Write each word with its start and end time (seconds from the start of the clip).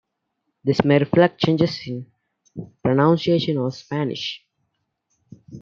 This 0.63 0.83
may 0.83 0.97
reflect 0.97 1.39
changes 1.39 1.79
in 1.85 2.07
the 2.55 2.71
pronunciation 2.81 3.59
of 3.59 3.75
Spanish. 3.75 4.43